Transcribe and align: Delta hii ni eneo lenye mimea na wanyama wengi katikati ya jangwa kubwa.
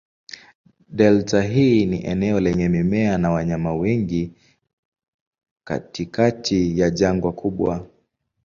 Delta 0.89 1.41
hii 1.41 1.85
ni 1.85 2.05
eneo 2.05 2.39
lenye 2.39 2.69
mimea 2.69 3.17
na 3.17 3.31
wanyama 3.31 3.73
wengi 3.75 4.33
katikati 5.63 6.79
ya 6.79 6.89
jangwa 6.89 7.31
kubwa. 7.31 7.87